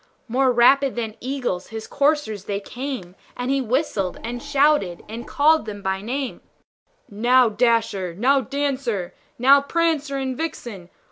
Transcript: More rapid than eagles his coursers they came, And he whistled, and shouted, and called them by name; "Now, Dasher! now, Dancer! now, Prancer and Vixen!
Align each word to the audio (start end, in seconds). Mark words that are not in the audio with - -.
More 0.27 0.51
rapid 0.51 0.95
than 0.95 1.15
eagles 1.19 1.67
his 1.67 1.85
coursers 1.85 2.45
they 2.45 2.59
came, 2.59 3.13
And 3.37 3.51
he 3.51 3.61
whistled, 3.61 4.17
and 4.23 4.41
shouted, 4.41 5.03
and 5.07 5.27
called 5.27 5.67
them 5.67 5.83
by 5.83 6.01
name; 6.01 6.41
"Now, 7.07 7.49
Dasher! 7.49 8.15
now, 8.15 8.41
Dancer! 8.41 9.13
now, 9.37 9.61
Prancer 9.61 10.17
and 10.17 10.35
Vixen! 10.35 10.89